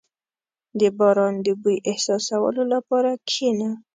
•د 0.79 0.81
باران 0.97 1.33
د 1.45 1.47
بوی 1.61 1.77
احساسولو 1.91 2.63
لپاره 2.73 3.11
کښېنه. 3.27 3.69